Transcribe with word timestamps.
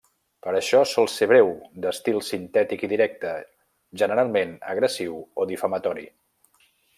Per 0.45 0.51
això 0.59 0.77
sol 0.91 1.09
ser 1.15 1.27
breu, 1.31 1.51
d'estil 1.83 2.17
sintètic 2.29 2.87
i 2.87 2.89
directe, 2.95 3.35
generalment 4.05 4.57
agressiu 4.75 5.21
o 5.45 5.47
difamatori. 5.53 6.09